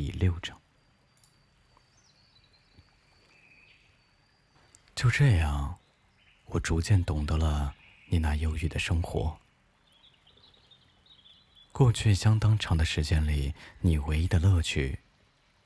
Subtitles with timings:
[0.00, 0.56] 第六章。
[4.94, 5.76] 就这样，
[6.44, 7.74] 我逐渐懂得了
[8.06, 9.40] 你那忧郁的生活。
[11.72, 15.00] 过去相当长的时间里，你唯一的乐趣，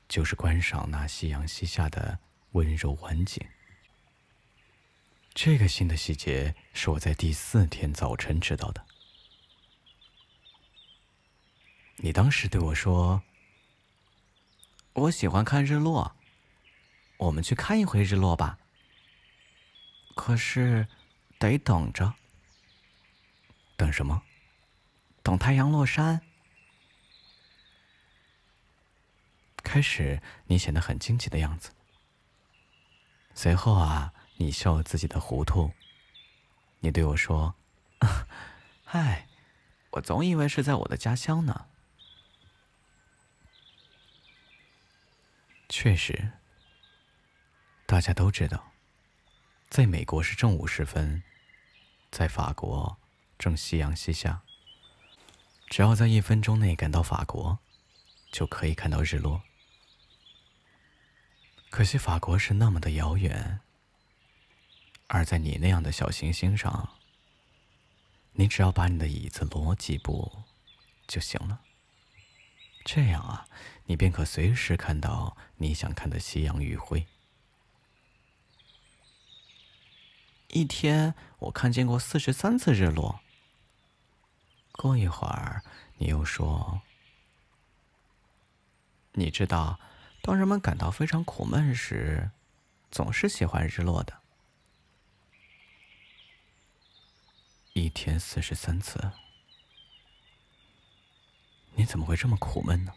[0.09, 2.17] 就是观赏那夕阳西下的
[2.53, 3.39] 温柔晚景。
[5.35, 8.83] 这个新的细节是我在第四天早晨知道的。
[11.97, 13.21] 你当时对我说
[14.93, 16.15] ：“我喜欢看日落，
[17.17, 18.59] 我们去看一回日落吧。”
[20.15, 20.87] 可是，
[21.39, 22.13] 得等着。
[23.75, 24.21] 等什么？
[25.23, 26.21] 等太阳落山。
[29.63, 31.71] 开始，你显得很惊奇的样子。
[33.33, 35.71] 随后啊，你笑自己的糊涂。
[36.81, 37.55] 你对我说
[38.85, 39.27] ：“嗨，
[39.91, 41.69] 我总以为是在我的家乡呢。”
[45.69, 46.33] 确实，
[47.85, 48.71] 大家都知道。
[49.69, 51.23] 在美国是正午时分，
[52.11, 52.97] 在法国
[53.39, 54.43] 正夕阳西下。
[55.67, 57.57] 只要在一分钟内赶到法国，
[58.31, 59.41] 就可以看到日落。
[61.71, 63.61] 可惜法国是那么的遥远，
[65.07, 66.99] 而在你那样的小行星上，
[68.33, 70.43] 你只要把你的椅子挪几步
[71.07, 71.61] 就行了。
[72.85, 73.47] 这样啊，
[73.85, 77.05] 你便可随时看到你想看的夕阳余晖。
[80.49, 83.19] 一天，我看见过四十三次日落。
[84.73, 85.63] 过一会儿，
[85.97, 86.81] 你又说
[89.13, 89.79] ：“你知道，
[90.21, 92.31] 当人们感到非常苦闷时，
[92.91, 94.21] 总是喜欢日落的。”
[97.73, 99.11] 一天四十三次，
[101.73, 102.93] 你怎么会这么苦闷呢？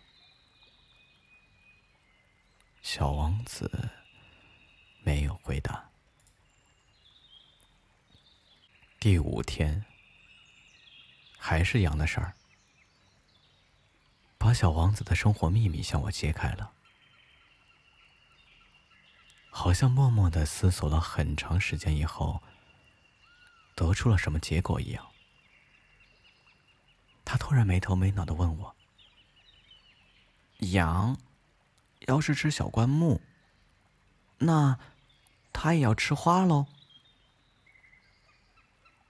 [2.96, 3.90] 小王子
[5.02, 5.90] 没有回答。
[8.98, 9.84] 第五天，
[11.36, 12.34] 还是羊的事儿，
[14.38, 16.72] 把小王子的生活秘密向我揭开了，
[19.50, 22.42] 好像默默的思索了很长时间以后，
[23.74, 25.06] 得出了什么结果一样。
[27.26, 28.74] 他突然没头没脑的问我
[30.72, 31.14] ：“羊，
[32.06, 33.20] 要是吃小灌木，
[34.38, 34.78] 那
[35.52, 36.66] 它也要吃花喽？”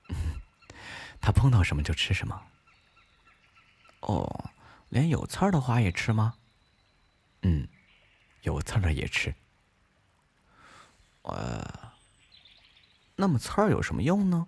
[1.21, 2.47] 他碰到什么就吃什么。
[4.01, 4.51] 哦，
[4.89, 6.37] 连有刺儿的花也吃吗？
[7.43, 7.69] 嗯，
[8.43, 9.35] 有刺儿的也吃。
[11.23, 11.93] 呃，
[13.17, 14.47] 那么刺儿有什么用呢？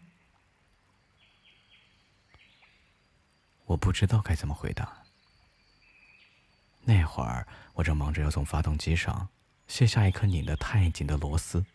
[3.65, 5.03] 我不知道该怎么回答。
[6.89, 9.29] 那会儿我正忙着要从发动机上
[9.67, 11.67] 卸下一颗拧得太紧的螺丝。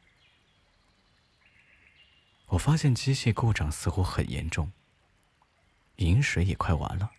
[2.48, 4.72] 我发现机械故障似乎很严重，
[5.98, 7.12] 饮水也快完了。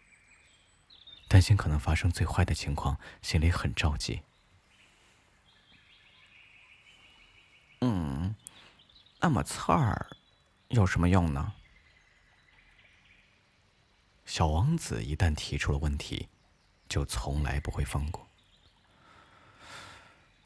[1.28, 4.22] 担心可能发生最坏的情况，心里很着急。
[7.80, 8.34] 嗯，
[9.20, 10.16] 那么刺儿
[10.66, 11.54] 有什么用呢？
[14.26, 16.28] 小王子一旦提出了问题，
[16.88, 18.28] 就从来不会放过。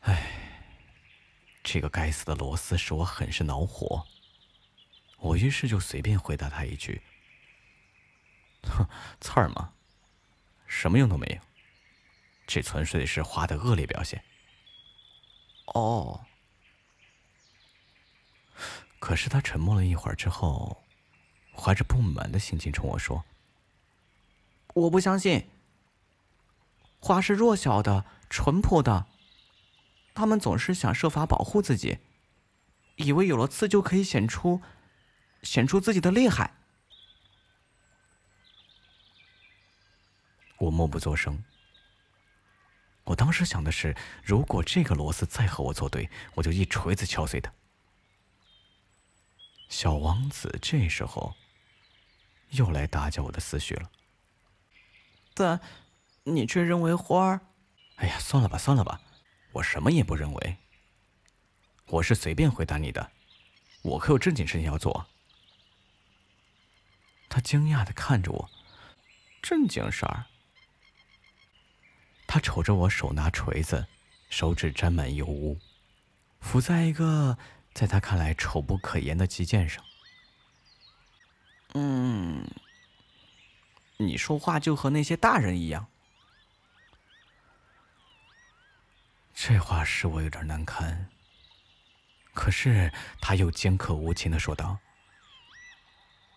[0.01, 0.31] 唉，
[1.63, 4.07] 这个该死的螺丝使我很是恼火。
[5.19, 7.03] 我于是就随便回答他一句
[8.63, 8.89] ：“哼，
[9.21, 9.73] 刺儿吗？
[10.67, 11.43] 什么用都没有。
[12.47, 14.25] 这纯粹是花的恶劣表现。”
[15.75, 16.25] 哦。
[19.01, 20.85] 可是他沉默了一会儿之后，
[21.55, 23.25] 怀着不满的心情冲我说
[24.75, 25.49] ：“我不相信。
[26.99, 29.07] 花是弱小的、淳朴的，
[30.15, 31.99] 他们总是想设法保护自己，
[32.97, 34.61] 以为有了刺就可以显出。”
[35.45, 36.53] 显出自己的厉害。
[40.59, 41.45] 我默不作声。
[43.05, 47.53] 我当时想的是，如果这个螺丝再和我作对，我就一锤子敲碎它。
[49.69, 51.37] 小王子这时候
[52.51, 53.89] 又来打搅我的思绪了。
[55.35, 55.61] 但
[56.35, 57.41] 你却认为花儿……
[57.97, 59.01] 哎呀，算了吧，算了吧，
[59.53, 60.57] 我什么也不认为。
[61.87, 63.11] 我是随便回答你的，
[63.83, 65.07] 我可有正经事情要做。
[67.29, 68.51] 他惊讶的看着我，
[69.43, 70.27] 正经事儿。
[72.27, 73.87] 他瞅着我手拿锤子，
[74.29, 75.59] 手指沾满油污，
[76.41, 77.39] 伏在一个
[77.73, 79.83] 在他看来丑不可言的肌腱上。
[81.75, 82.47] 嗯，
[83.97, 85.89] 你说话就和那些大人一样。
[89.41, 91.09] 这话使我有点难堪。
[92.35, 94.79] 可是他又尖刻无情的说道：“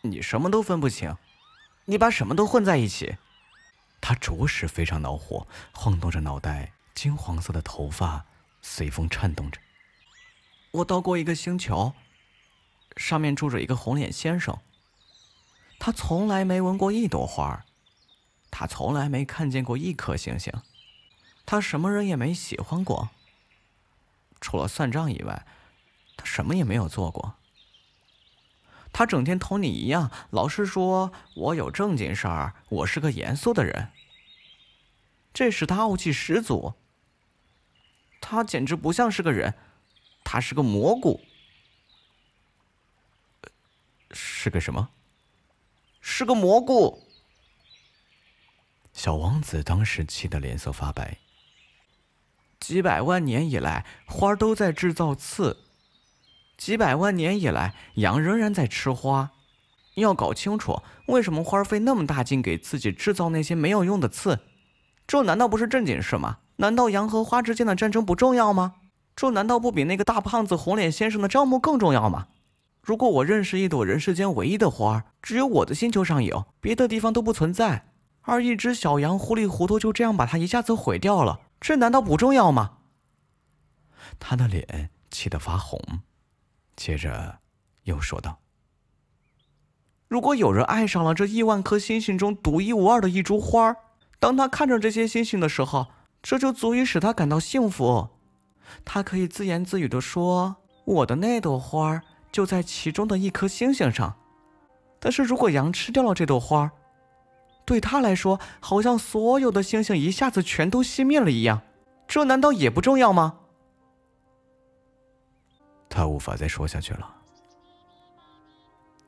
[0.04, 1.18] 你什么都分不清，
[1.86, 3.18] 你把什么都混在一起。”
[4.00, 8.24] 他着实非常恼火，晃动着脑袋，金黄色的头发
[8.62, 9.60] 随风颤动着。
[10.70, 11.94] 我到过一个星球，
[12.98, 14.56] 上面住着一个红脸先生。
[15.80, 17.66] 他从来没闻过一朵花，
[18.52, 20.54] 他从来没看见过一颗星星，
[21.46, 23.10] 他什么人也没喜欢过，
[24.40, 25.46] 除了算账以外，
[26.16, 27.36] 他什么也没有做过。
[28.94, 33.92] 他整天同你一样，老是说我有正经事儿，我是个严肃的人，
[35.34, 36.74] 这使他傲气十足。
[38.20, 39.56] 他简直不像是个人。
[40.24, 41.20] 他是个蘑菇，
[44.12, 44.92] 是个什么？
[46.00, 47.06] 是个蘑菇。
[48.94, 51.18] 小王子当时气得脸色发白。
[52.62, 55.58] 几百万年以来，花儿都在制造刺；
[56.58, 59.32] 几百万年以来，羊仍然在吃花。
[59.96, 64.40] 要搞清楚为什么花儿费那么大劲给自己制造那些没有用的刺，
[65.08, 66.38] 这难道不是正经事吗？
[66.58, 68.76] 难道羊和花之间的战争不重要吗？
[69.16, 72.28] 这难道不比那个大胖子红脸先生的账目更重要吗？
[72.84, 77.88] 如果我认识一朵人世间唯一的花，只有我的星球上有，别的地方都不存在，
[78.22, 82.80] 而一只小羊糊里糊涂就这样把它一下子毁掉了，这难道不重要吗？
[84.20, 85.80] 他的脸气得发红，
[86.76, 87.40] 接着
[87.84, 88.40] 又说道
[90.10, 93.76] ：“如果有人爱上了这亿万颗星星中独一无二的一株花，
[94.20, 95.88] 当他看着这些星星的时候，
[96.24, 98.10] 这就足以使他感到幸福。”
[98.84, 100.56] 他可以自言自语地说
[100.86, 104.18] ：“我的那朵花就在其中的一颗星星上。”
[105.00, 106.72] 但是如果羊吃掉了这朵花，
[107.72, 111.62] 对他来说，好像所有的星星一下子全都熄灭了一样。
[112.06, 113.40] 这难道也不重要吗？
[115.88, 117.16] 他无法再说下去了，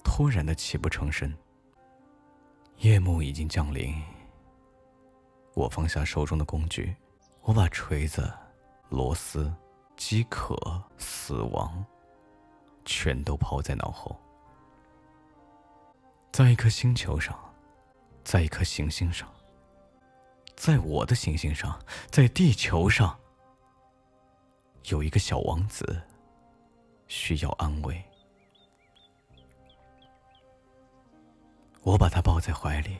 [0.02, 1.36] 突然的泣不成声。
[2.78, 4.02] 夜幕已经降临，
[5.56, 6.96] 我放下手中的工具，
[7.42, 8.32] 我把锤子。
[8.88, 9.54] 螺丝、
[9.98, 10.56] 饥渴、
[10.98, 11.84] 死亡，
[12.86, 14.18] 全都抛在脑后。
[16.32, 17.38] 在一颗星球上，
[18.24, 19.32] 在一颗行星上，
[20.56, 21.80] 在我的行星上，
[22.10, 23.20] 在地球上，
[24.86, 26.02] 有一个小王子
[27.08, 28.04] 需要安慰。
[31.82, 32.98] 我把他抱在怀里，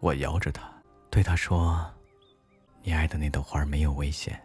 [0.00, 0.68] 我摇着他，
[1.10, 1.88] 对他说
[2.82, 4.40] ：“你爱的那朵花没有危险。”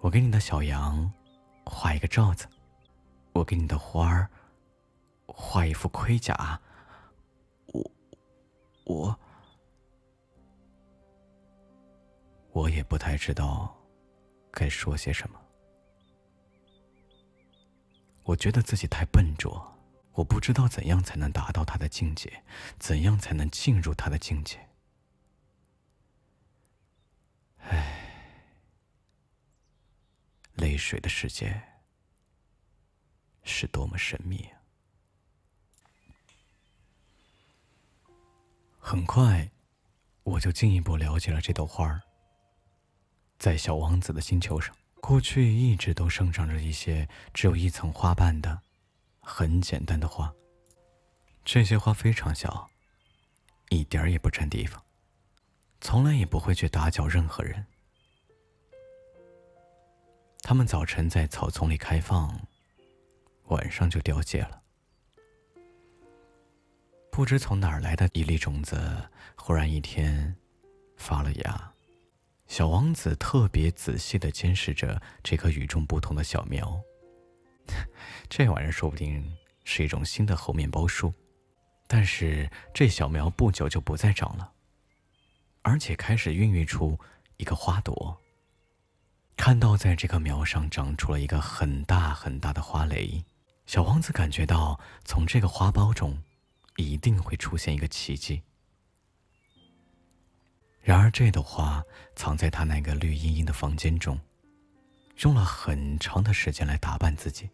[0.00, 1.10] 我给你的小羊
[1.64, 2.46] 画一个罩子，
[3.32, 4.28] 我给你的花儿
[5.26, 6.60] 画一副盔甲。
[7.72, 7.90] 我，
[8.88, 9.14] 我，
[12.52, 13.76] 我也不太知道
[14.50, 15.38] 该说些什么。
[18.24, 19.62] 我觉得自己太笨拙，
[20.12, 22.42] 我不知道怎样才能达到他的境界，
[22.78, 24.58] 怎样才能进入他的境界。
[27.58, 27.94] 唉。
[30.54, 31.62] 泪水的世界
[33.44, 34.57] 是多么神秘啊！
[38.90, 39.50] 很快，
[40.22, 42.00] 我就进一步了解了这朵花儿。
[43.38, 48.62] 在小王子的星球上，过去一直都生长着一些只有一层花瓣的
[49.20, 50.32] 很简单的花。
[51.44, 52.66] 这些花非常小，
[53.68, 54.82] 一点儿也不占地方，
[55.82, 57.66] 从来也不会去打搅任何人。
[60.40, 62.40] 它们早晨在草丛里开放，
[63.48, 64.57] 晚上就凋谢了。
[67.18, 68.80] 不知从哪儿来的一粒种子，
[69.34, 70.36] 忽然一天
[70.96, 71.72] 发了芽。
[72.46, 76.80] 小王子特别仔细的监视着这棵与众不同的小苗。
[78.30, 81.12] 这玩意儿说不定是一种新的猴面包树，
[81.88, 84.52] 但是这小苗不久就不再长了，
[85.62, 86.96] 而且开始孕育出
[87.38, 88.16] 一个花朵。
[89.36, 93.24] 看到在这棵苗上长出了一个很大很大的花蕾，
[93.66, 96.16] 小王子感觉到从这个花苞中
[96.78, 98.42] 一定会出现一个奇迹。
[100.80, 101.82] 然而，这朵花
[102.16, 104.18] 藏在他那个绿茵茵的房间中，
[105.22, 107.50] 用了很长的时间来打扮自己。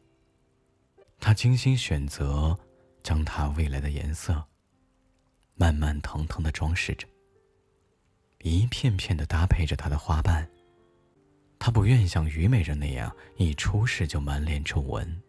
[1.18, 2.56] 他精心选择，
[3.02, 4.44] 将它未来的颜色
[5.54, 7.08] 慢慢腾腾的装饰着，
[8.40, 10.48] 一片片的搭配着它的花瓣。
[11.58, 15.22] 他不愿像虞美人那样一出世就满脸皱纹，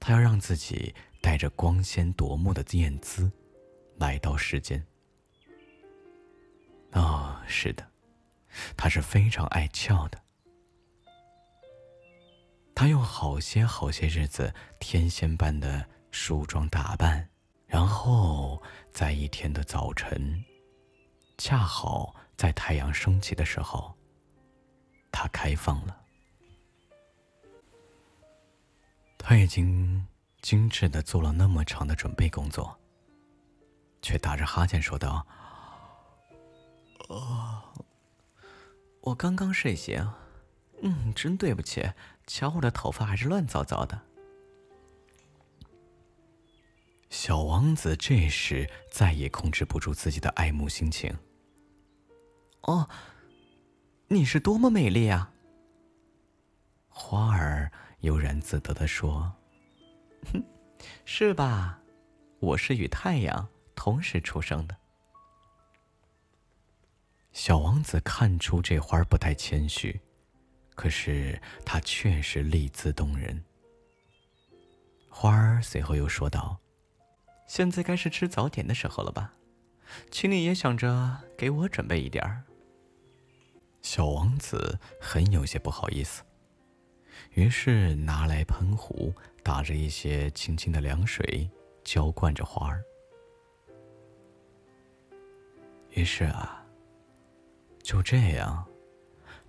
[0.00, 3.30] 他要让自己带着光鲜夺目的艳姿
[3.96, 4.84] 来到世间。
[6.92, 7.88] 哦，是的，
[8.76, 10.20] 他是非常爱俏的。
[12.74, 17.28] 他用好些好些日子天仙般的梳妆打扮，
[17.66, 18.60] 然后
[18.90, 20.42] 在一天的早晨，
[21.36, 23.94] 恰好在太阳升起的时候，
[25.12, 25.96] 他开放了。
[29.18, 30.04] 他已经
[30.42, 32.78] 精致的做了那么长的准备工作，
[34.00, 35.26] 却打着哈欠说道
[37.08, 37.62] ：“哦，
[39.00, 40.10] 我刚刚睡醒，
[40.82, 41.92] 嗯，真对不起，
[42.26, 44.00] 瞧我的头发还是乱糟糟的。”
[47.10, 51.18] 小王子这时再也控制不住自己的爱慕心情。
[52.62, 52.88] 哦，
[54.08, 55.32] 你是多么美丽啊！
[56.88, 57.72] 花儿。
[58.00, 59.34] 悠然自得的说
[60.32, 60.44] ：“哼，
[61.04, 61.80] 是吧？
[62.38, 64.76] 我是与太阳同时出生的。”
[67.32, 70.00] 小王子看出这花儿不太谦虚，
[70.74, 73.44] 可是它确实丽姿动人。
[75.08, 76.58] 花儿随后又说道
[77.46, 79.34] ：“现在该是吃早点的时候了吧？
[80.10, 82.44] 请你也想着给我准备一点儿。”
[83.82, 86.22] 小王子很有些不好意思。
[87.32, 91.50] 于是拿来喷壶，打着一些清清的凉水，
[91.82, 92.82] 浇灌着花儿。
[95.90, 96.64] 于是啊，
[97.82, 98.64] 就这样，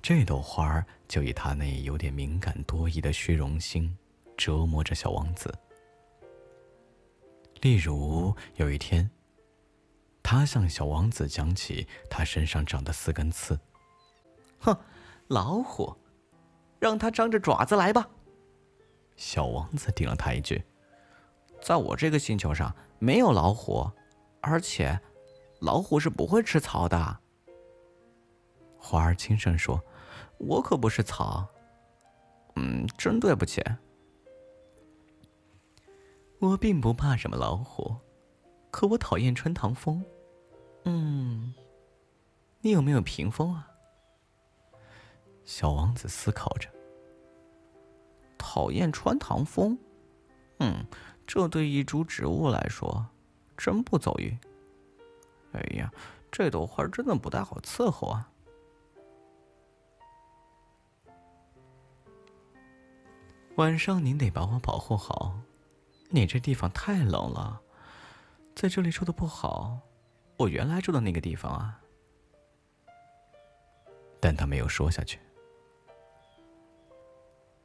[0.01, 3.95] 这朵花儿就以他那有点敏感多疑的虚荣心
[4.36, 5.53] 折磨着小王子。
[7.62, 9.10] 例如有一天，
[10.24, 13.60] 他向小王子讲起他身上长的四根刺。
[14.60, 14.75] 哼，
[15.27, 15.95] 老虎。
[16.79, 18.10] 让他张着爪子来吧。
[19.21, 20.63] 小王子顶了他一句
[21.61, 23.87] ：“在我这个星球上没有老虎，
[24.41, 24.99] 而且
[25.59, 27.19] 老虎是不会吃草的。”
[28.79, 29.79] 花儿轻声说
[30.39, 31.47] ：“我可不是草。”
[32.57, 33.63] 嗯，真对不起。
[36.39, 37.95] 我并不怕什么老虎，
[38.71, 40.03] 可我讨厌穿堂风。
[40.85, 41.53] 嗯，
[42.61, 43.69] 你有没有屏风啊？
[45.45, 46.67] 小王子思考着，
[48.41, 49.77] 讨厌穿堂风，
[50.57, 50.83] 嗯，
[51.27, 53.05] 这对一株植物来说
[53.55, 54.36] 真不走运。
[55.51, 55.93] 哎呀，
[56.31, 58.27] 这朵花真的不太好伺候啊！
[63.57, 65.39] 晚上您得把我保护好，
[66.10, 67.62] 你这地方太冷了，
[68.55, 69.77] 在这里住的不好。
[70.38, 71.79] 我原来住的那个地方啊，
[74.19, 75.19] 但他没有说下去。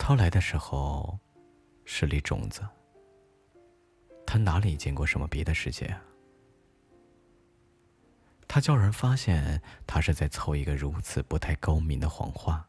[0.08, 1.18] 他来的时候，
[1.84, 2.64] 是粒种子。
[4.24, 6.00] 他哪里见过什么别的世界啊？
[8.46, 12.68] 他叫人发现他是在凑一个如此不太高明的谎话。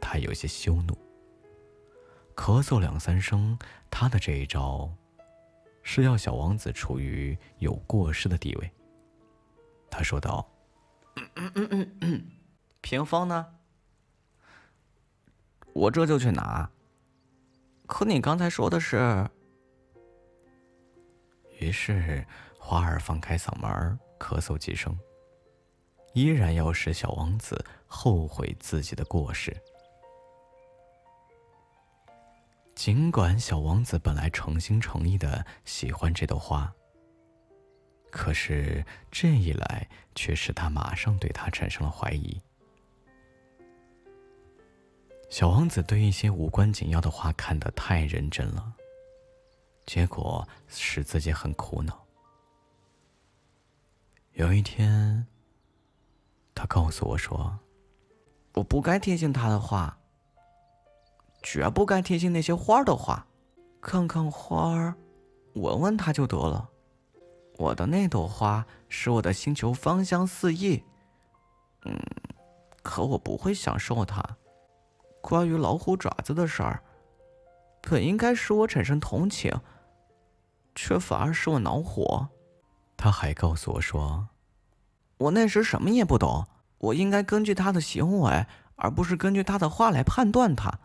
[0.00, 0.98] 他有些羞怒，
[2.34, 3.56] 咳嗽两三声。
[3.88, 4.92] 他的这一招，
[5.84, 8.68] 是要小王子处于有过失的地位。
[9.88, 10.44] 他说道
[12.82, 13.46] ：“屏风呢？”
[15.76, 16.68] 我这就去拿。
[17.86, 19.28] 可你刚才说的是……
[21.60, 22.26] 于是
[22.58, 23.70] 花儿放开嗓门
[24.18, 24.98] 咳嗽几声，
[26.14, 29.54] 依然要使小王子后悔自己的过失。
[32.74, 36.72] 尽管小王子本来诚心诚意的喜欢这朵花，
[38.10, 42.40] 可是这一来却使他马上对他产生了怀疑。
[45.28, 48.72] 小王子对一些无关紧要的话看得太认真了，
[49.84, 52.04] 结果使自己很苦恼。
[54.34, 55.26] 有一天，
[56.54, 57.58] 他告诉我说
[58.54, 59.98] ：“我不该听信他的话，
[61.42, 63.26] 绝不该听信那些花的话。
[63.80, 64.94] 看看花儿，
[65.54, 66.70] 闻闻它就得了。
[67.56, 70.82] 我的那朵花使我的星球芳香四溢，
[71.84, 71.96] 嗯，
[72.82, 74.22] 可我不会享受它。”
[75.28, 76.84] 关于老虎爪子的事儿，
[77.82, 79.52] 本应该使我产生同情，
[80.76, 82.28] 却反而使我恼火。
[82.96, 84.28] 他还告诉我说
[85.18, 86.46] ：“我那时什么也不懂，
[86.78, 90.78] 我应该根据他的行为，而不是根据他的话来判断他。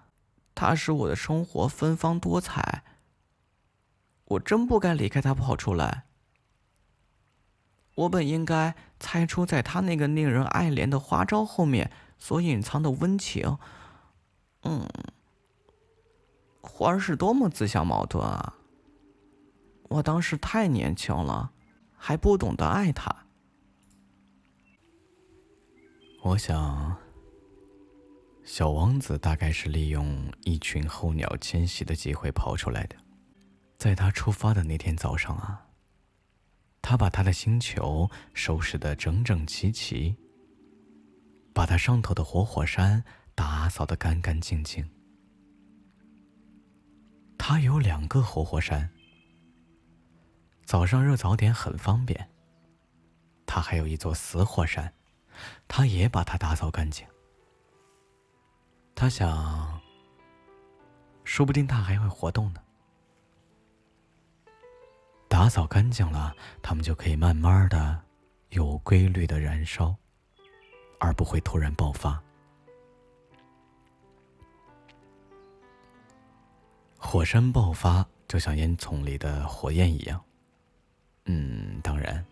[0.55, 2.83] 他使我的生活芬芳多彩，
[4.25, 6.05] 我真不该离开他跑出来。
[7.93, 13.59] 我本应该猜出，在他那个令人爱怜的花招后面所隐藏的温情。”
[14.63, 14.87] 嗯，
[16.61, 18.57] 花儿是多么自相矛盾啊！
[19.89, 21.51] 我当时太年轻了，
[21.97, 23.25] 还不懂得爱他。
[26.23, 26.95] 我想，
[28.43, 32.95] 小王子大概是利用一群候鸟迁徙的机会跑出来的。
[33.77, 35.67] 在他出发的那天早上啊，
[36.83, 40.15] 他把他的星球收拾得整整齐齐，
[41.51, 43.03] 把他上头的活火山
[43.41, 44.87] 打扫得干干净净。
[47.39, 48.87] 他有两个活火山，
[50.63, 52.29] 早上热早点很方便。
[53.47, 54.93] 他还有一座死火山。
[55.67, 57.03] 他也把它打扫干净。
[58.93, 59.81] 他想，
[61.23, 62.61] 说不定他还会活动呢。
[65.27, 68.03] 打扫干净了，他们就可以慢慢的、
[68.49, 69.95] 有规律的燃烧，
[70.99, 72.21] 而不会突然爆发。
[77.01, 80.23] 火山爆发就像烟囱里的火焰一样。
[81.25, 82.25] 嗯，当然，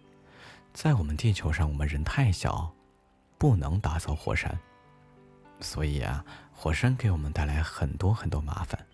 [0.71, 2.71] 在我们地球上，我们人太小。
[3.37, 4.59] 不能打扫火山，
[5.61, 8.85] 所以啊，火山给我们带来很多很多麻烦。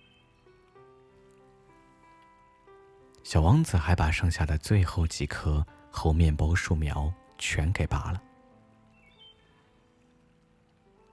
[3.24, 8.22] 小王子还把剩下的最后几棵猴面包树苗全给拔了，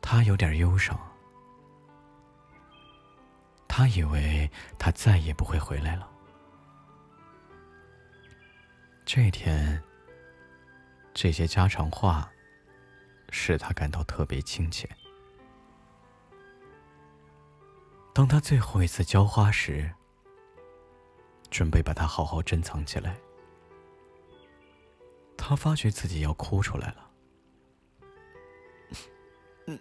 [0.03, 1.01] 他有点忧伤，
[3.75, 6.07] 他以为他再也不会回来了。
[9.07, 9.83] 这天，
[11.15, 12.31] 这些家常话。
[13.35, 14.87] 使他感到特别亲切。
[18.13, 19.91] 当他最后一次浇花时，
[21.51, 23.17] 准备把它好好珍藏起来，
[25.35, 27.11] 他发觉自己要哭出来了。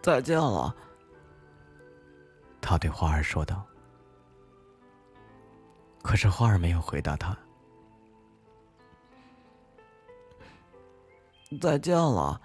[0.00, 0.72] 再见了，
[2.60, 3.66] 他对花儿说道。
[6.02, 7.36] 可是花儿没有回答他。
[11.60, 12.40] 再见了，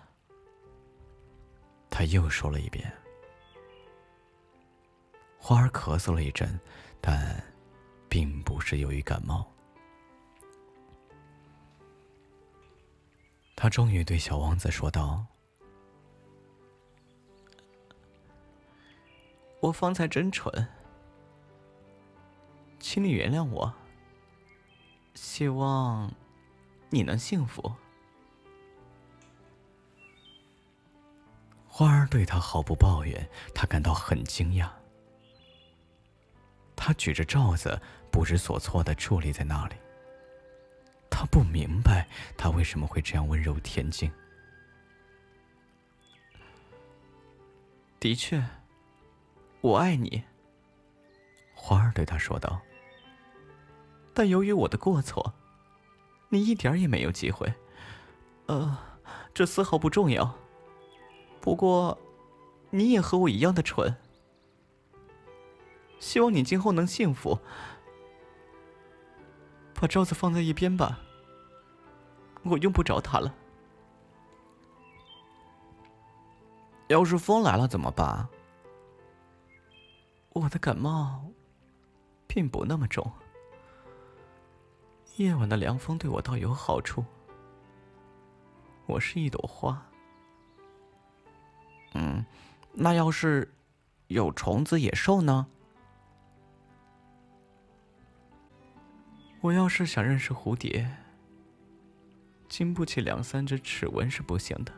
[1.89, 2.91] 他又说了一遍。
[5.37, 6.59] 花儿咳嗽了一阵，
[6.99, 7.43] 但
[8.09, 9.45] 并不是由于感冒。
[13.55, 15.23] 他终于对小王子说道
[19.65, 20.67] ：“我方才真蠢，
[22.79, 23.73] 请你原谅我。
[25.15, 26.13] 希望
[26.91, 27.63] 你能幸福。”
[31.67, 34.69] 花儿对他毫不抱怨，他感到很惊讶。
[36.75, 39.75] 他举着罩子，不知所措的伫立在那里。
[41.09, 44.11] 他不明白他为什么会这样温柔恬静。
[47.99, 48.45] 的确，
[49.65, 50.23] 我爱你。
[51.55, 52.61] 花儿对他说道。
[54.13, 55.33] 但由于我的过错，
[56.29, 57.51] 你一点也没有机会。
[58.45, 58.77] 呃，
[59.33, 60.31] 这丝毫不重要。
[61.41, 61.97] 不过，
[62.69, 63.97] 你也和我一样的蠢。
[65.97, 67.39] 希望你今后能幸福。
[69.73, 70.99] 把罩子放在一边吧，
[72.43, 73.33] 我用不着它了。
[76.87, 78.29] 要是风来了怎么办？
[80.35, 81.31] 我的感冒
[82.27, 83.09] 并不那么重，
[85.15, 87.05] 夜晚的凉风对我倒有好处。
[88.85, 89.81] 我是一朵花。
[91.93, 92.25] 嗯，
[92.73, 93.49] 那要是
[94.07, 95.47] 有虫子、野兽呢？
[99.39, 100.97] 我要是想认识蝴蝶，
[102.49, 104.73] 经不起两三只齿纹是不行的。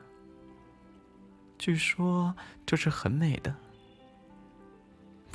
[1.58, 3.56] 据说这是很美的，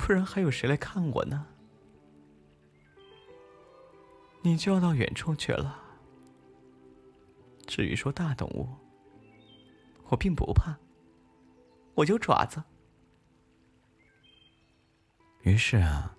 [0.05, 1.47] 不然还有谁来看我呢？
[4.41, 5.81] 你就要到远处去了。
[7.65, 8.67] 至于说大动物，
[10.09, 10.77] 我并不怕。
[11.95, 12.61] 我有爪子。
[15.43, 16.17] 于是啊，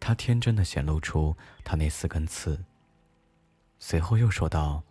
[0.00, 2.64] 他天真的显露出他那四根刺。
[3.78, 4.82] 随后又说道：“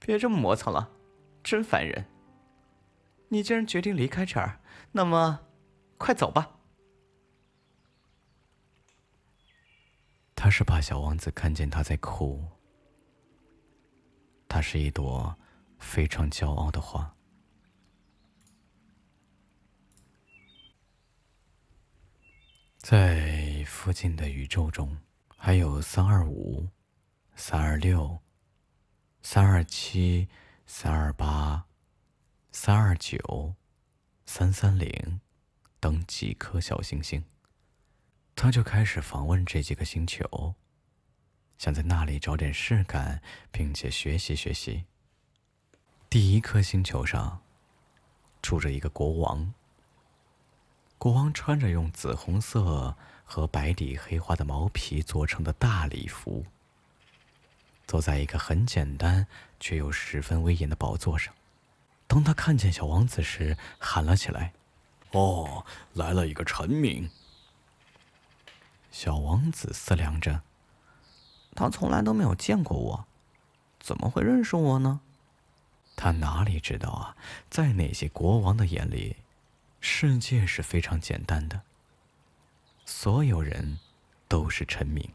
[0.00, 0.90] 别这么磨蹭了，
[1.44, 2.06] 真烦人。
[3.30, 4.60] 你既然决定离开这儿，
[4.92, 5.40] 那么，
[5.96, 6.58] 快走吧。”
[10.36, 12.44] 他是怕小王子看见他在哭。
[14.46, 15.34] 他是一朵。
[15.80, 17.16] 非常骄傲的花，
[22.76, 24.98] 在附近的宇宙中，
[25.38, 26.68] 还有三二五、
[27.34, 28.20] 三二六、
[29.22, 30.28] 三二七、
[30.66, 31.64] 三二八、
[32.52, 33.54] 三二九、
[34.26, 35.20] 三三零
[35.78, 37.24] 等几颗小行星。
[38.34, 40.54] 他就开始访问这几个星球，
[41.58, 44.84] 想在那里找点事干，并且学习学习。
[46.08, 47.40] 第一颗星球上
[48.42, 49.54] 住着一个国王。
[50.98, 56.44] 国王穿着用紫红色和白底黑花的毛皮做成的大礼服，
[57.86, 59.26] 坐在一个很简单
[59.60, 61.32] 却又十分威严的宝座上。
[62.10, 64.52] 当他看见小王子时，喊了起来
[65.14, 67.08] ：“哦，来了一个臣民！”
[68.90, 70.42] 小王子思量着，
[71.54, 73.04] 他从来都没有见过我，
[73.78, 75.00] 怎么会认识我呢？
[75.94, 77.16] 他哪里知道啊，
[77.48, 79.18] 在那些国王的眼里，
[79.80, 81.62] 世界是非常简单的。
[82.84, 83.78] 所有人
[84.26, 85.08] 都是臣民。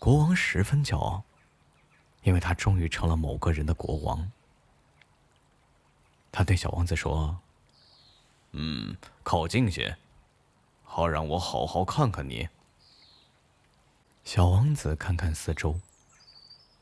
[0.00, 1.22] 国王十分骄傲，
[2.26, 4.32] 因为他终于成了某个人的国王。
[6.32, 7.38] 他对小王子说
[8.50, 9.96] ：“嗯，靠近些，
[10.82, 12.48] 好让我好好看看你。”
[14.24, 15.80] 小王子看看四周。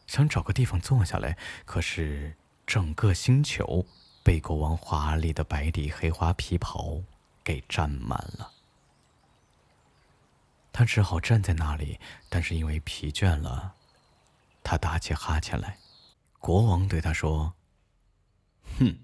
[0.07, 3.85] 想找个地方坐下来，可是整个星球
[4.23, 7.03] 被国王华丽的白底黑花皮袍
[7.43, 8.51] 给占满了。
[10.73, 13.75] 他只好站在那里，但是因为疲倦了，
[14.65, 15.79] 他打起哈欠来。
[16.41, 17.55] 国王对他说
[18.81, 18.99] ：“哼，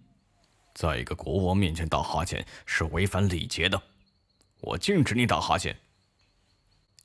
[0.74, 3.80] 在一个国王面前打哈欠是违反礼节的，
[4.60, 5.78] 我禁止你打哈欠。”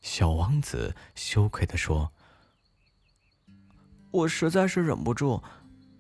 [0.02, 2.12] 小王子羞愧地说。
[4.12, 5.44] 我实在是忍不住，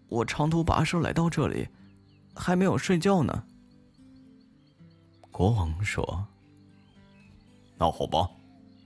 [0.07, 1.67] 我长途跋涉来到这里，
[2.33, 3.45] 还没有睡觉呢。
[5.31, 6.25] 国王说
[7.77, 8.29] ：“那好吧，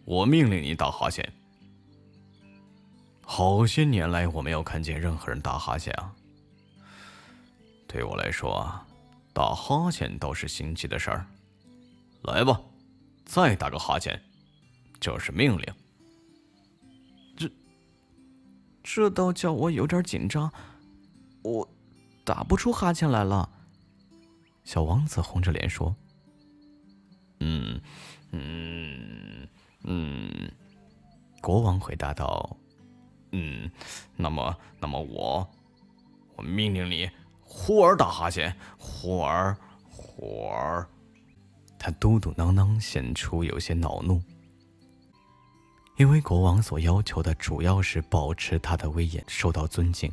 [0.06, 1.32] 我命令你打哈欠。
[3.32, 6.12] 好些年来，我没有看见任何人打哈欠啊。
[7.88, 8.68] 对我来说，
[9.34, 11.28] 打哈欠倒是新奇的事儿。
[12.24, 12.60] 来吧，
[13.26, 14.20] 再打个哈欠，
[15.00, 15.64] 就是命令。”
[17.38, 17.52] 这
[18.82, 20.52] 这倒叫我有点紧张，
[21.44, 21.70] 我
[22.26, 23.48] 打不出哈欠来了。
[24.64, 25.96] 小王子红着脸说
[27.42, 27.80] ：“嗯，
[28.32, 29.48] 嗯，
[29.84, 30.52] 嗯。”
[31.42, 32.58] 国王回答道
[33.32, 33.70] ：“嗯，
[34.16, 35.48] 那么，那么我，
[36.36, 37.10] 我命令你，
[37.44, 39.56] 忽而打哈欠，忽而，
[39.90, 40.88] 忽而。”
[41.78, 44.22] 他嘟嘟囔囔，显出有些恼怒。
[45.98, 50.12] 因为国王所要求的主要是保持他的威严，受到尊敬。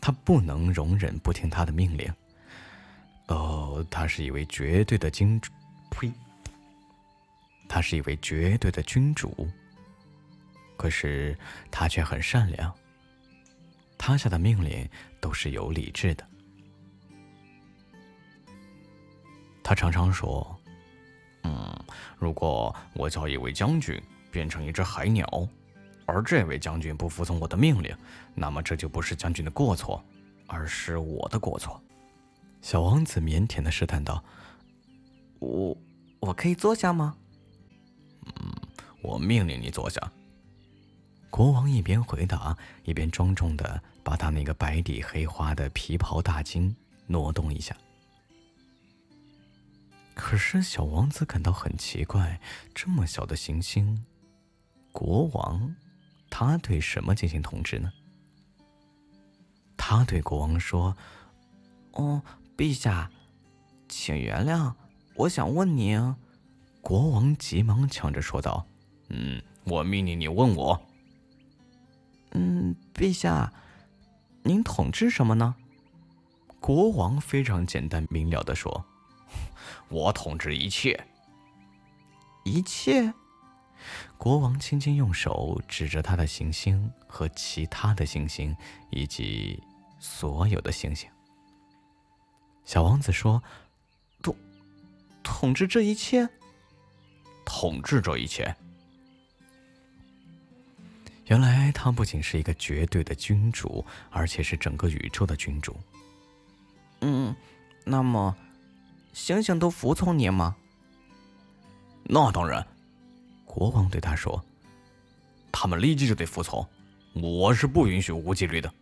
[0.00, 2.10] 他不能容忍不听他的命令。
[3.26, 5.50] 哦，他是一位绝对的君主，
[5.90, 6.12] 呸！
[7.68, 9.48] 他是一位绝对的君主。
[10.78, 11.36] 可是
[11.70, 12.74] 他却很善良。
[13.98, 14.88] 他下的命令
[15.20, 16.26] 都是有理智的。
[19.62, 20.58] 他常常说
[21.44, 21.78] ：“嗯，
[22.16, 25.26] 如果我叫一位将军。”变成一只海鸟，
[26.04, 27.96] 而这位将军不服从我的命令，
[28.34, 30.04] 那么这就不是将军的过错，
[30.46, 31.82] 而是我的过错。
[32.60, 34.22] 小王子腼腆的试探道
[35.40, 35.74] ：“我
[36.20, 37.16] 我可以坐下吗
[38.36, 38.52] ？”“嗯，
[39.00, 39.98] 我命令你坐下。”
[41.30, 46.74] 国王一边回答，一边庄重的把他那个白底黑花的皮袍大襟
[47.06, 47.76] 挪动一下。
[50.14, 52.40] 可是小王子感到很奇怪，
[52.74, 54.04] 这么小的行星。
[54.90, 55.74] 国王，
[56.28, 57.92] 他对什么进行统治呢？
[59.76, 60.96] 他对国王说
[61.92, 62.20] ：“哦，
[62.56, 63.10] 陛下，
[63.88, 64.74] 请原谅，
[65.14, 66.16] 我想问您。”
[66.82, 68.66] 国王急忙抢着说道
[69.10, 70.82] ：“嗯，我命令你问我。
[72.32, 73.52] ”“嗯，陛下，
[74.42, 75.54] 您统治什么呢？”
[76.60, 78.84] 国王非常简单明了的说
[79.88, 81.06] ：“我统治一切，
[82.44, 83.14] 一切。”
[84.18, 88.56] 国王轻轻用手指着他的行星和其他的行星，
[88.90, 89.62] 以及
[90.00, 91.08] 所有的星星。
[92.64, 93.42] 小王子说
[94.20, 94.36] ：“统
[95.22, 96.28] 统治这一切，
[97.46, 98.54] 统治这一切。”
[101.28, 105.76] 原来他不仅是一个绝对的君主，而且是整个宇宙的君主。
[107.00, 107.34] 嗯，
[107.84, 108.34] 那么
[109.12, 110.56] 星星都服从你吗？
[112.04, 112.66] 那当然。
[113.44, 114.42] 国王对他说
[115.50, 116.66] ：“他们立即就得服从，
[117.14, 118.72] 我是不允许无纪律的。”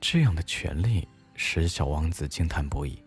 [0.00, 3.02] 这样的权利使小王子惊叹不已。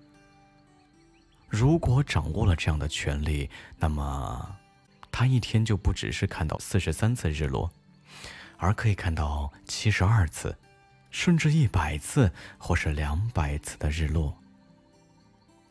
[1.48, 4.58] 如果掌握了这样的权利，那么
[5.12, 7.72] 他一天就不只是看到四十三次日落，
[8.58, 10.58] 而可以看到七十二次，
[11.12, 14.36] 甚至一百次或是两百次的日落，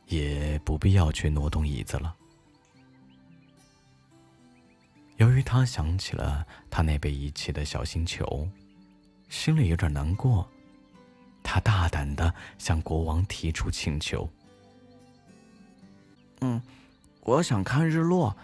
[0.07, 2.14] 也不必要去挪动椅子了。
[5.16, 8.49] 由于他想起了他那被遗弃的小星球，
[9.29, 10.49] 心里有点难过，
[11.42, 14.29] 他大胆的向国王提出请求
[16.42, 16.61] ：“嗯，
[17.22, 18.37] 我想看日落，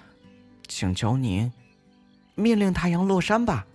[0.67, 1.53] 请求您
[2.35, 3.67] 命令太阳落山吧。”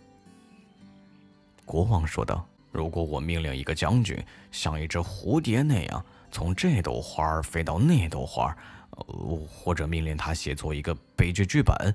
[1.67, 4.17] 国王说道：“如果我命令一个将军
[4.53, 8.56] 像一只蝴蝶那样从这朵花飞到那朵花，
[8.91, 9.06] 呃，
[9.45, 11.93] 或者命令他写作一个悲剧剧本，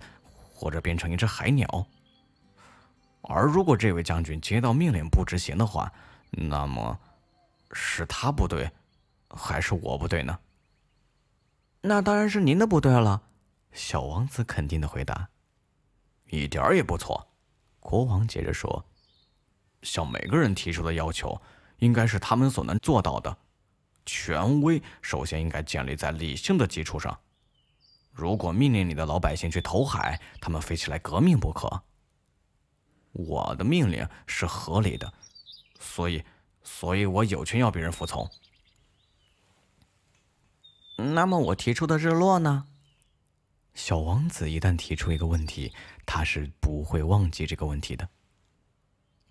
[0.52, 1.86] 或者变成一只海鸟，
[3.22, 5.90] 而如果这位将军接到命令不执行的话，
[6.30, 6.98] 那么
[7.72, 8.70] 是他不对，
[9.30, 10.38] 还是我不对呢
[11.80, 13.22] ？”“那当然是您的不对了。”
[13.72, 15.30] 小王子肯定的回答。
[16.28, 17.26] “一点儿也不错。”
[17.80, 18.84] 国王接着说。
[19.82, 21.40] 向每个人提出的要求，
[21.78, 23.36] 应该是他们所能做到的。
[24.04, 27.18] 权威首先应该建立在理性的基础上。
[28.10, 31.82] 如果命令你的老百姓去投海，他们非起来革命不可。
[33.12, 35.12] 我的命令是合理的，
[35.78, 36.24] 所以，
[36.62, 38.28] 所以我有权要别人服从。
[40.96, 42.66] 那么我提出的日落呢？
[43.74, 45.72] 小王子一旦提出一个问题，
[46.04, 48.08] 他是不会忘记这个问题的。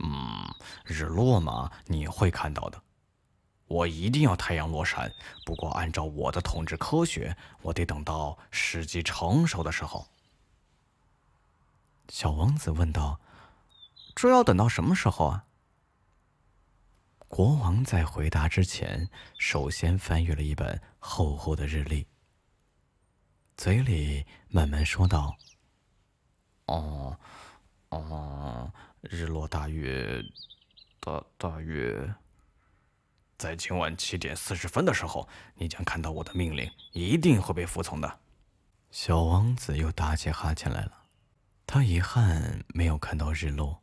[0.04, 2.82] 嗯，日落嘛，你会看到的。
[3.68, 5.14] 我一定要太阳落山，
[5.46, 10.08] 不过按照我的统治科学，我得等到时机成熟的时候。
[12.10, 13.22] 小王子问道
[14.14, 15.46] ：“这要等到什么时候啊？”
[17.30, 22.06] 国王在回答之前，首先翻阅了一本厚厚的日历，
[23.56, 25.38] 嘴里慢慢说道
[26.68, 27.18] ：“哦，
[27.90, 30.24] 哦。”日落大约，
[31.00, 32.14] 大大约，
[33.38, 38.20] 在今晚七点四十分的时候，你将看到我的命令，一定会被服从的。
[38.92, 41.06] 小王子又打起哈欠来了，
[41.66, 43.82] 他遗憾没有看到日落，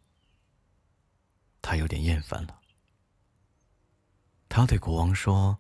[1.61, 2.61] 他有点厌烦了。
[4.49, 5.59] 他对国王说：“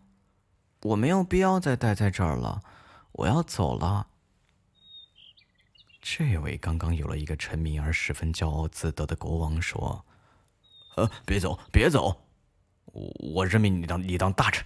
[0.82, 2.62] 我没有必要再待在这儿了，
[3.12, 4.07] 我要走了。”
[6.00, 10.04] 这位刚刚有了一个臣民而十分骄傲自得的国王说
[10.96, 12.22] ：“呃，别走，别走，
[12.86, 14.64] 我我任命你当你当大臣。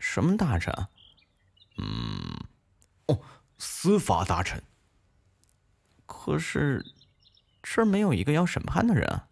[0.00, 0.74] 什么大臣？
[1.78, 2.46] 嗯，
[3.06, 3.20] 哦，
[3.58, 4.62] 司法大臣。
[6.06, 6.84] 可是
[7.62, 9.28] 这儿没有一个要审判的人啊。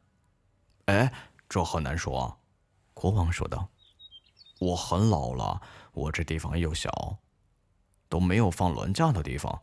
[0.86, 1.12] 哎，
[1.48, 2.38] 这很难说。”
[2.94, 3.68] 国王说道
[4.60, 5.60] ：“我很老了，
[5.92, 7.18] 我这地方又小，
[8.08, 9.60] 都没有放轮架的地方。”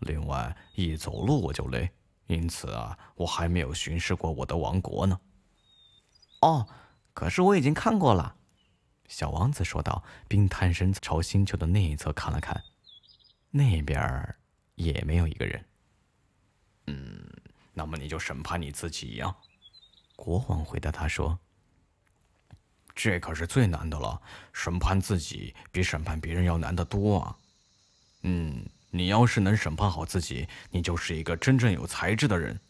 [0.00, 1.90] 另外，一走路我就累，
[2.26, 5.20] 因此啊，我还没有巡视过我的王国呢。
[6.40, 6.66] 哦，
[7.12, 8.34] 可是我已经看过了，
[9.08, 12.64] 小王子说道，并探身朝星球的那一侧看了看，
[13.50, 14.34] 那边
[14.74, 15.64] 也没有一个人。
[16.86, 17.22] 嗯，
[17.74, 19.36] 那么你就审判你自己呀。
[20.16, 21.38] 国王回答他说
[22.96, 27.36] ：“这可是最难的了，审判自己比审判别人要难得多啊。”
[28.22, 28.64] 嗯。
[28.92, 32.60] 你要是能审判好自己，你就是一个真正有才智的人。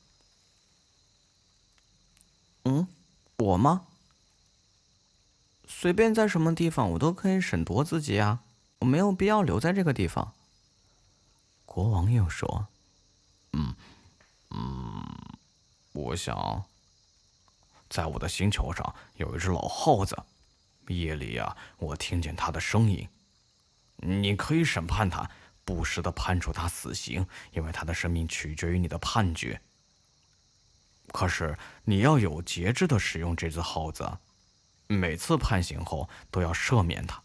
[2.64, 2.86] 嗯，
[3.38, 3.86] 我吗？
[5.66, 8.42] 随便在什么地方，我都可以审夺自己啊！
[8.80, 10.34] 我没有必要留在这个地方。
[11.64, 12.68] 国王又说
[13.54, 13.74] ：“嗯，
[14.50, 15.02] 嗯，
[15.92, 16.64] 我想，
[17.88, 20.16] 在我的星球上有一只老耗子，
[20.88, 23.08] 夜里呀，我听见它的声音。
[23.96, 25.30] 你可以审判它。”
[25.70, 29.60] 不时的判处他死刑，因为他的生命取决于你的判决。
[31.12, 34.18] 可是你要有节制的使用这只耗子，
[34.88, 37.22] 每次判刑后都要赦免他，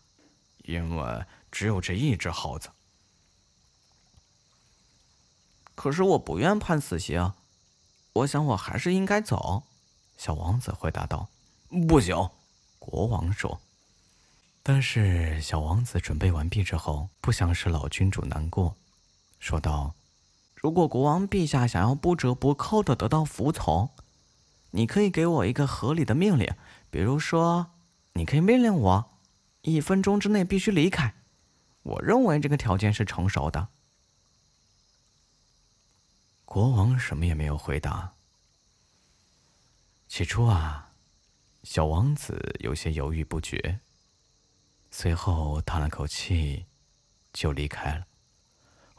[0.66, 2.70] 因为只有这一只耗子。
[5.74, 7.34] 可是我不愿判死刑，
[8.14, 9.64] 我想我还是应该走。”
[10.18, 11.30] 小王子回答道。
[11.90, 12.30] “不行。”
[12.78, 13.60] 国王说。
[14.68, 18.76] 但是小王子准备完毕之后，不想使老君主难过，
[19.38, 19.94] 说道
[20.58, 23.92] ：“如果国王陛下想要不折不扣的得到服从，
[24.72, 26.52] 你可以给我一个合理的命令，
[26.90, 27.74] 比如说，
[28.14, 29.20] 你可以命令我
[29.62, 31.14] 一分钟之内必须离开。
[31.84, 33.68] 我认为这个条件是成熟的。”
[36.44, 38.14] 国王什么也没有回答。
[40.08, 40.90] 起初啊，
[41.62, 43.82] 小王子有些犹豫不决。
[45.06, 46.66] 随后叹了口气，
[47.32, 48.08] 就离开了。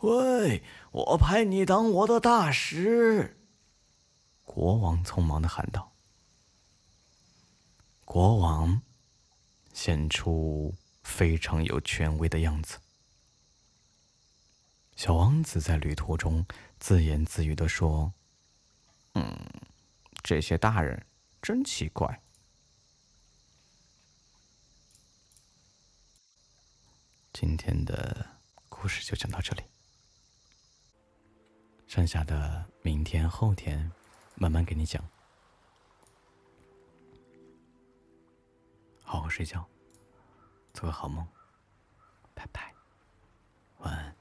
[0.03, 3.37] 喂，我派你当我的大使！
[4.45, 5.91] 国王匆忙的喊道。
[8.05, 8.81] 国王
[9.73, 12.79] 显出非常有权威的样子。
[14.95, 16.47] 小王子在旅途中
[16.79, 18.13] 自言自语的说
[19.15, 19.37] ：“嗯，
[20.23, 21.05] 这些大人
[21.43, 22.23] 真奇怪。”
[27.39, 28.25] 今天的
[28.71, 29.63] 故事就讲到这里，
[31.87, 33.93] 剩下的明天、后天
[34.37, 35.07] 慢慢给你讲。
[39.03, 39.63] 好好睡觉，
[40.73, 41.29] 做个好梦，
[42.33, 42.73] 拜拜。
[43.81, 44.16] 晚安